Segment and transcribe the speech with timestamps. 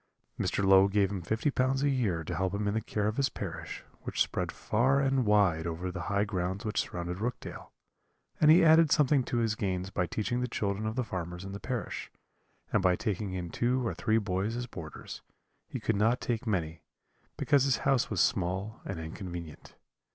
[0.39, 0.65] Mr.
[0.65, 3.29] Low gave him fifty pounds a year to help him in the care of his
[3.29, 7.69] parish, which spread far and wide over the high grounds which surrounded Rookdale;
[8.39, 11.51] and he added something to his gains by teaching the children of the farmers in
[11.51, 12.09] the parish,
[12.73, 15.21] and by taking in two or three boys as boarders;
[15.67, 16.81] he could not take many,
[17.37, 19.75] because his house was small and inconvenient.